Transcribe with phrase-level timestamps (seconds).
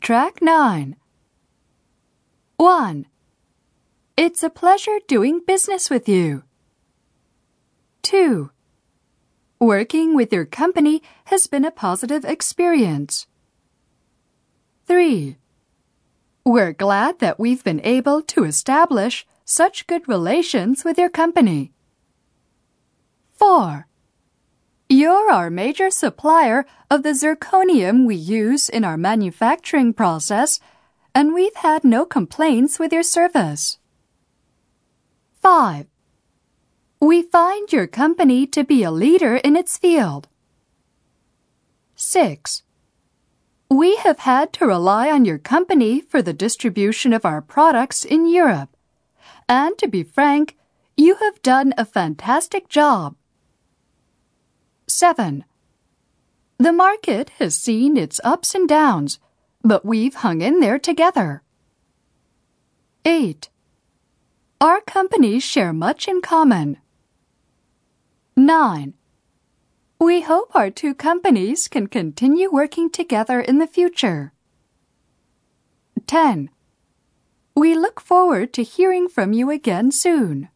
[0.00, 0.96] Track 9.
[2.56, 3.06] 1.
[4.16, 6.42] It's a pleasure doing business with you.
[8.02, 8.50] 2.
[9.60, 13.26] Working with your company has been a positive experience.
[14.86, 15.36] 3.
[16.44, 21.72] We're glad that we've been able to establish such good relations with your company.
[23.32, 23.86] 4.
[25.04, 30.60] You're our major supplier of the zirconium we use in our manufacturing process,
[31.14, 33.76] and we've had no complaints with your service.
[35.42, 35.84] 5.
[37.00, 40.26] We find your company to be a leader in its field.
[41.96, 42.62] 6.
[43.68, 48.24] We have had to rely on your company for the distribution of our products in
[48.24, 48.74] Europe.
[49.50, 50.56] And to be frank,
[50.96, 53.16] you have done a fantastic job.
[54.94, 55.44] 7.
[56.58, 59.18] The market has seen its ups and downs,
[59.62, 61.42] but we've hung in there together.
[63.04, 63.50] 8.
[64.60, 66.78] Our companies share much in common.
[68.36, 68.94] 9.
[69.98, 74.32] We hope our two companies can continue working together in the future.
[76.06, 76.50] 10.
[77.56, 80.50] We look forward to hearing from you again soon.